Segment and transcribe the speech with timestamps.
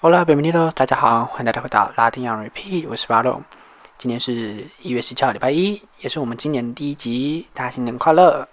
[0.00, 3.42] Hola, bienvenido，大家好，欢迎大家回到拉丁洋 repeat，我是巴洛。
[3.98, 8.46] 今天是一月十七号，礼拜一，也是我们今年的第一集，大家新年快乐！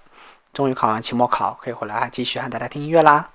[0.54, 3.30] 终于考完期末考，可以回来继续和大家听音乐啦。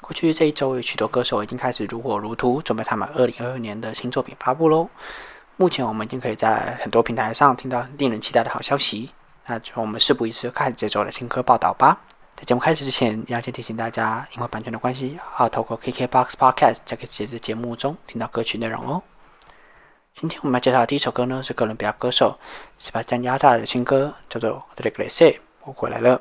[0.00, 4.88] 过去这一周，有许多歌手已经开始如火如荼，准备他们二零二二年的新作品发布喽。
[5.56, 9.10] 目前我们已经可以在很多平台上听到令人期待的好消息。
[9.46, 12.00] 那就我们事不宜迟，开始这周的新歌报道吧。
[12.36, 19.00] 在节目开始之前，要先提醒大家，因为版权的关系，要透过 KKBOX Podcast 在这期的节目中听到歌曲内容哦。
[20.12, 22.36] 今天我们要介绍的第一首歌呢，是哥伦比亚歌手
[22.80, 26.20] Sebastian Yatra 的新歌，叫做《The g l a c e》，我回来了。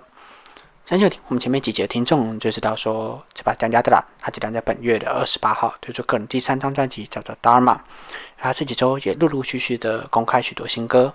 [0.86, 7.76] 相信有听我们前面几集的听众就知道，说 Sebastian Yatra 他即将在本月的二十八号推出个人第三张专辑，叫做《Dharma》。
[8.38, 11.14] 他这几周也陆陆续续的公开许多新歌。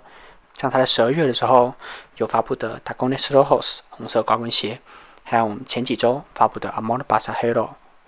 [0.59, 1.73] 像他在十二月的时候
[2.17, 4.81] 有发布的《Tacones Rojos》红色高跟鞋，
[5.23, 7.63] 还有我们前几周发布的《Amor b a s a h e r o》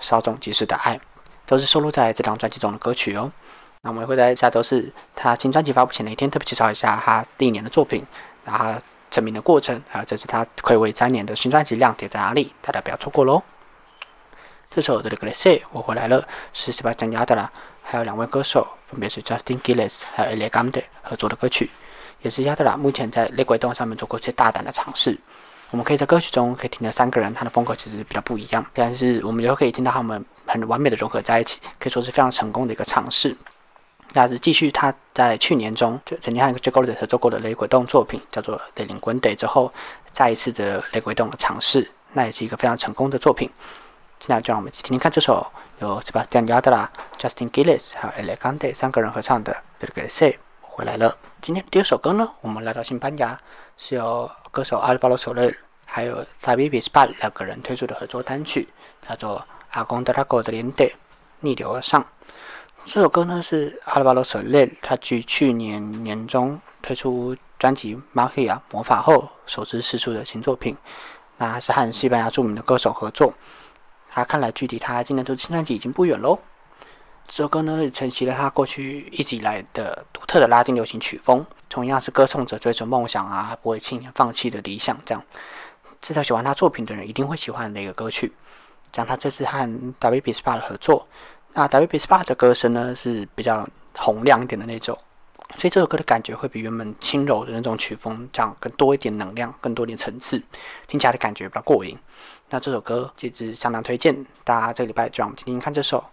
[0.05, 0.99] 稍纵即逝的爱，
[1.45, 3.31] 都是收录在这张专辑中的歌曲哦。
[3.83, 8.05] 那我们会在下周四他新专辑发布前的一天特别介绍一下他第一年的作品，
[8.43, 13.41] 然后成名的过程，还有这次他暌违三年的新专辑亮点在哪里，大家不要错过喽。
[14.69, 17.47] 这首 The g l a c e》我回来了，是 Sebastian Yatra
[17.81, 21.69] 还有两位歌手，分别是 Justin Gillis 还有 Elegante 合作的歌曲。
[22.21, 25.17] 也是亚特拉目前在雷鬼动上面做过最大胆的尝试。
[25.69, 33.35] 我们可以在歌曲中可以听到三个人，他的风格其实比较不一样，但是我们又可以听到他们很完美的融合在一起，可以说是非常成功的一个尝试。
[34.13, 39.73] 那是继续他在去年中就曾经和 j a g o l 合作过的雷鬼动作品，叫做《The l i n g u n Day》之后，
[40.11, 43.49] 再一次的雷鬼动的尝试，那也是一个非常成功的作品。
[44.19, 49.53] 现在就让我们一起听听看这首由 Sebastian Yatra、Justin Gillis 还有 Elegante 三个人合唱的
[49.85, 50.33] 《The Glacier》。
[50.59, 51.30] 回来了。
[51.41, 53.39] 今天第二首歌呢，我们来到西班牙，
[53.75, 55.51] 是由歌手阿尔巴罗·索勒
[55.85, 58.69] 还有 David s p a 两个人推出的合作单曲，
[59.09, 59.39] 叫做
[59.71, 60.85] 《阿贡德拉戈的连带》，
[61.39, 62.05] 逆流而上。
[62.85, 70.77] 这首歌呢是阿尔巴罗·索勒他于去年年中推出专辑《Magia》魔法后首次试出的新作品。
[71.37, 73.33] 那是和西班牙著名的歌手合作。
[74.07, 76.37] 他看来距离他今年推出新专辑已经不远喽。
[77.33, 84.99] 这首歌呢，承袭了他过去一直以来的独特的拉丁流行曲风，同样是歌颂者追逐梦想啊，不会轻易放弃的理想。
[85.05, 85.23] 这样，
[86.01, 88.33] 至少喜欢他作品的人一定会喜欢的一个歌曲。
[88.91, 91.07] 讲他这次和 W B Spa 的合作，
[91.53, 93.65] 那 W B Spa 的歌声呢是比较
[93.95, 94.99] 洪亮一点的那种，
[95.55, 100.37] 所以这首歌的感觉会比原本轻柔的那种曲风这样更多一点能量，更多一点层次，
[100.85, 101.97] 听起来的感觉比较过瘾。
[102.49, 106.03] 那这首歌其实相当推荐大家，这个礼拜就让我们听听看这首。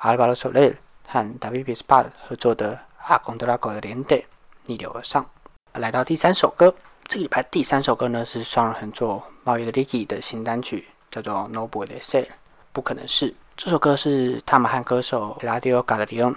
[0.00, 0.74] 阿尔巴罗·索雷
[1.08, 2.74] 和达维比斯巴合作的
[3.08, 4.20] 《阿贡德拉狗的连队》
[4.66, 5.24] 逆流而上，
[5.72, 6.74] 来到第三首歌。
[7.08, 12.24] 这个礼拜第三首歌呢是双人合作贸易的 Licky 的新单曲，叫做《No Boy Say》，
[12.72, 13.34] 不可能是。
[13.56, 16.36] 这首歌是他们和歌手拉迪奥·卡德里翁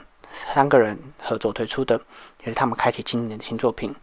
[0.53, 1.99] 三个人合作推出的，
[2.43, 3.93] 也是他们开启今年的新作品。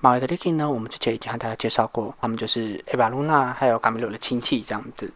[0.00, 5.10] 贸易的 Licky 呢，我们之前已经和大家介绍过，他们就是艾巴露娜还有卡米罗的亲戚这样子。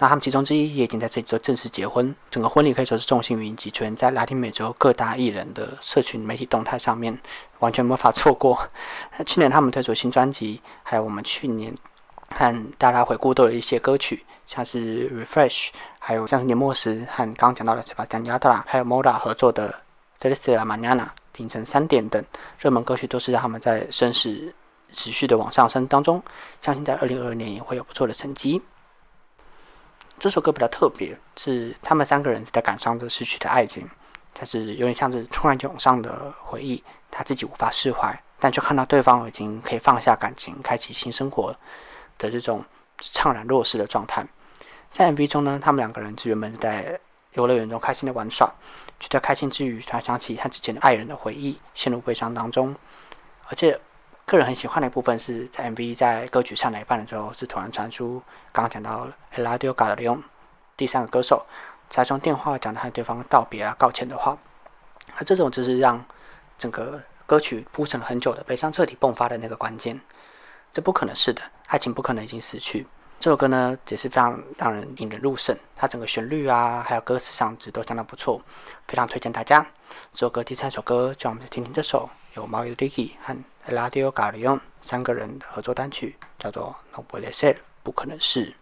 [0.00, 7.16] 那他们其中之一也已经在这周正式结婚，整个婚礼可以说是众星云集，出现在拉丁美洲各大艺人的社群媒体动态上面，
[7.58, 8.58] 完全没法错过。
[9.26, 11.76] 去年他们推出新专辑，还有我们去年
[12.34, 15.68] 和大家回顾都有一些歌曲，像是 Refresh，
[15.98, 19.68] 还有像是年末时和刚刚讲到的巴斯 a 亚特拉，还有 Moda 合作的
[20.18, 22.24] d e l i c i a Manana 凌晨三点等
[22.58, 24.54] 热门歌曲，都是让他们在声势
[24.92, 26.22] 持续的往上升当中，
[26.62, 28.62] 相信在二零二二年也会有不错的成绩。
[30.20, 33.88] 这首歌比较特别，是他们三个人在感伤着失去的爱情，
[34.34, 41.56] 但是有点像是突然涌上的回忆，他自己无法释怀，但却看到对方已经可以放下感情，开启新生活
[42.18, 42.62] 的这种
[43.00, 44.26] 怅然若失的状态。
[44.90, 47.00] 在 MV 中呢，他们两个人是原本在
[47.32, 48.46] 游乐园中开心的玩耍，
[48.98, 52.76] 就在开心之余，他想起他之前的爱人的回忆，陷入悲伤当中，
[53.48, 53.80] 而且。
[54.30, 58.22] 个人很喜欢的一部分是在 MV 在歌曲唱到一半的时候，是突然传出
[58.52, 60.22] 刚刚讲到了 Eladio g a l e o n
[60.76, 61.44] 第三个歌手
[61.88, 64.38] 在用电话讲他和对方道别啊、告歉的话。
[65.18, 66.04] 那这种就是让
[66.56, 70.00] 整个歌曲铺陈了很久的悲伤彻底迸发的那个关键。
[70.72, 72.86] 这不可能是的，爱情不可能已经死去。
[73.18, 78.40] 这首歌呢也是非常让人引人入胜，它整个旋律啊，还有歌词上值都相当不错，
[78.86, 79.66] 非常推荐大家。
[80.14, 83.36] 这首歌第三首歌，就让我们来听听这首由毛友 Dicky 和
[83.70, 88.52] Eladio Galion 三个人的合作单曲叫做《No Puede Ser》，不可能是。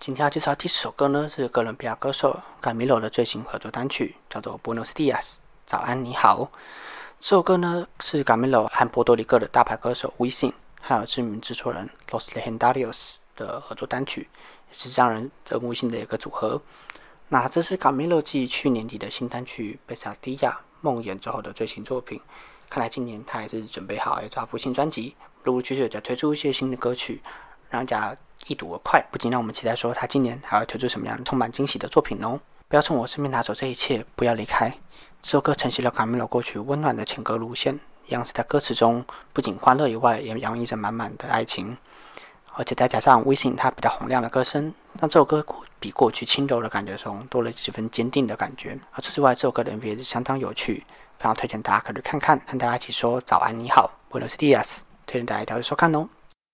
[0.00, 5.20] 今天要介绍第四首歌呢，是哥伦比亚歌手 Camilo 的最新合作单曲，叫做《Buenos Dias》，
[5.66, 6.50] 早安你好。
[7.20, 14.30] 这首歌呢是 Camilo 和波多黎各的大牌歌手 w i s i n 还有知名制作人 Los Legendarios 的合作单曲，
[14.70, 16.62] 也是让人耳目一新的一个组合。
[17.28, 22.18] 那这是卡米洛继去年底的新单曲《贝萨迪亚梦魇》之后的最新作品。
[22.68, 25.14] 看来今年他还是准备好要抓捕新专辑，
[25.44, 27.22] 陆陆续续再推出一些新的歌曲，
[27.70, 28.16] 让大家
[28.46, 29.04] 一睹为快。
[29.10, 32.40] 不禁让我们期待说他今年还会推出什么样充满惊喜的作品哦！
[32.68, 34.68] 不要从我身边拿走这一切，不要离开。
[35.22, 41.76] 这首歌承袭了卡米洛过去温暖的情歌路线，一样是在歌词中不仅欢乐以外，也洋溢着满满的爱情。
[42.54, 45.44] 而且再加上微信它比较洪亮的歌声，让这首歌
[45.78, 48.78] 比过去轻柔的感觉中多了几分坚定的感觉。
[48.92, 50.84] 而除此之外，这首歌的 MV 也是相当有趣，
[51.18, 52.40] 非常推荐大家可以看看。
[52.46, 56.08] 和大家一起说早安，你好我是 dias，推荐大家一条去收看哦。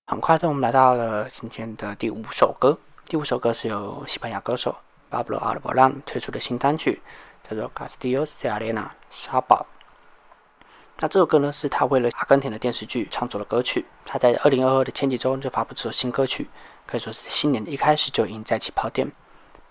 [0.07, 2.77] 很快的，我们来到了今天的第五首歌。
[3.07, 4.75] 第五首歌是由西班牙歌手
[5.11, 7.01] Pablo Alborán 推出的新单曲，
[7.49, 9.67] 叫做《Castillos de Arena》沙堡。
[10.99, 13.85] 那这首歌呢，是他为了阿根廷的电视剧创作的歌曲。
[14.05, 16.49] 他在二零二二的前几周就发布这首新歌曲，
[16.87, 19.11] 可以说是新年的一开始就已经在起跑点。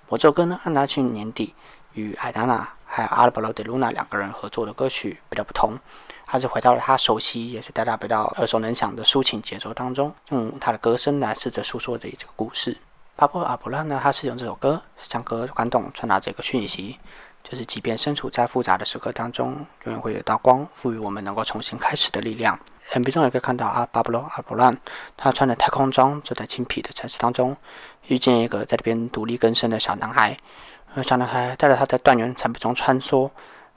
[0.07, 1.53] 我这首歌呢，按他去年底
[1.93, 5.77] 与艾达娜还有阿尔伯罗德鲁娜两个人合作的歌曲比较不同，
[6.25, 12.77] 他是回到了他熟悉也是大家比较耳熟能详的抒情节奏当中，用他的歌声来试着诉说着这个故事。
[13.15, 16.99] 巴布阿布拉呢，他是用这首歌向各位观众传达这个讯息。
[17.43, 22.59] 就是即便身处在复杂的时刻当中，永远会有道光，赋予我们能够重新开始的力量。
[22.91, 24.77] MV 中也可以看到阿巴布罗阿布兰，
[25.15, 27.55] 他穿着太空装，走在青僻的城市当中，
[28.07, 30.37] 遇见一个在这边独立更生的小男孩。
[30.93, 33.29] 而小男孩带着他在断垣残壁中穿梭，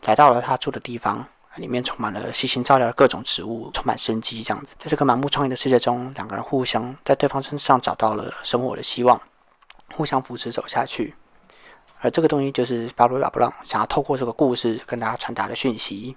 [0.03, 1.25] 来到了他住的地方，
[1.55, 4.43] 里面充满了悉心照料的各种植物，充满生机。
[4.43, 9.21] 这样子，在这个满目疮痍的世界中，两个人互相在对方身上找到了生活的希望，
[9.95, 11.15] 互相扶持走下去。
[12.01, 16.17] 而这个东西就是巴布罗阿布朗想要透过这个故事跟大家传达的讯息。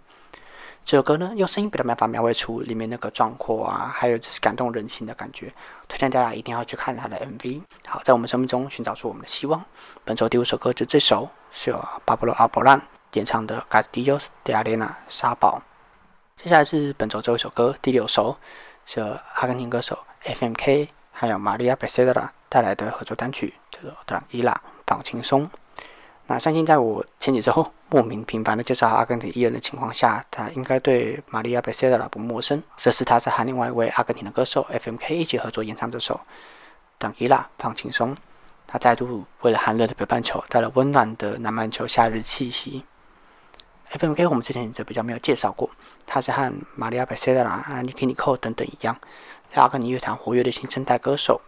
[0.87, 5.53] 这首歌呢，用声音比较没法描绘出里面那个壮阔啊，还有就是感动人心的感觉。
[5.85, 7.61] 推荐大家一定要去看他的 MV。
[7.85, 9.61] 好，在我们生命中寻找出我们的希望。
[10.05, 12.81] 本周第五首歌就这首，是由巴布罗阿布兰
[13.15, 15.61] 演唱的《Castillos de Arena》沙堡。
[16.37, 18.37] 接下来是本周最后一首歌，第六首，
[18.85, 25.49] 是由阿根廷歌手 FMK 还有玛利亚贝塞德拉带来的合作单曲，叫做《d r a n q u i l a 放轻松。
[26.29, 32.61] 那相信在我前几周莫名频繁的介绍阿根廷艺人的情况下，他应该对玛利亚贝塞德拉不陌生。
[32.75, 36.19] 这是他在和另外一位阿根廷的歌手 FMK 一起合作演唱这首
[37.03, 38.15] 《Tranquila》放轻松。
[38.67, 42.83] 他再度为了寒冷的北半球带来温暖的南半球夏日气息。
[43.93, 45.69] FMK 我们之前就比较没有介绍过，
[46.05, 48.97] 他是和玛利亚贝塞德拉、啊尼基尼寇等等一样，
[49.49, 51.39] 在阿根廷乐坛活跃的新生代歌手。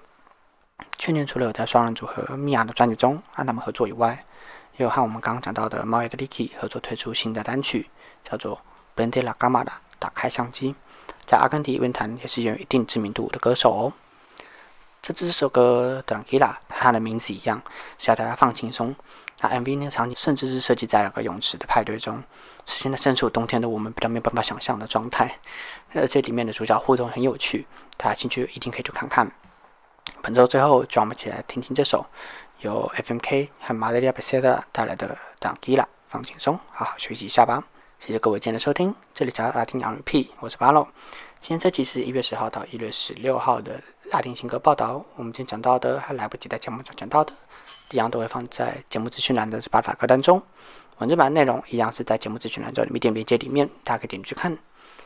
[0.98, 4.24] 去年除了有在双人组合米娅的专辑中和他们合作以外，
[4.80, 7.90] 又和我们刚刚讲到的猫爷的 Licky 合作推出新的单曲，
[8.24, 8.56] 叫做
[8.96, 9.66] 《b e n d e La Gamma》
[10.00, 10.74] 打开相机，
[11.26, 13.94] 在阿根廷乐坛也是有一定知名度的歌手哦。
[15.02, 16.40] 这这首歌《Tranquila》
[16.70, 17.62] 它的名字一样，
[17.98, 18.96] 是要大家放轻松。
[19.42, 22.24] 那 MV 那个场景甚至是设计在一个泳池的派对中，
[22.66, 25.40] 是现在身处冬天的我们比较没有办法想象的状态。
[25.94, 27.68] 而且里面的主角互动很有趣，
[27.98, 29.30] 大家兴趣一定可以去看看。
[30.22, 32.06] 本周最后，就让我们一起来听听这首。
[32.62, 35.08] 由 FMK 和马德里亚贝塞德带来的
[35.40, 37.64] 《当吉拉》，放轻松，好好休息一下吧。
[38.00, 40.86] 谢谢各位今天的收听，这里是拉丁洋语 P，我是巴洛。
[41.40, 45.02] 今天这期是一月十号到一月十六号的拉丁新歌报道。
[45.16, 47.32] 我们今天讲到的还来不及在节目中讲到的，
[47.92, 50.42] 一样都会放在节目资讯栏的这八法歌单中。
[50.98, 54.58] 文字版内容一样是在节目资讯栏中的点链接里面，大家可以点去看。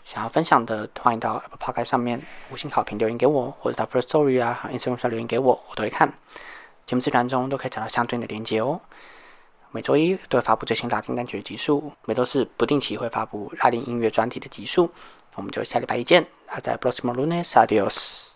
[0.03, 2.19] 想要分享的，欢迎到 Apple Podcast 上面
[2.51, 6.11] 五星好评留言给我，或者到 First Story 啊和 Instagram 上留言给我，我都会看。
[6.85, 8.79] 节目资源中都可以找到相对应的连接哦。
[9.71, 14.91] 每周一都会发布最新拉丁单曲的集数，每周四不定期会发布拉丁音乐专题的集数。
[15.35, 18.32] 我们就下礼拜一见，啊，在 Próximo lunes，adiós。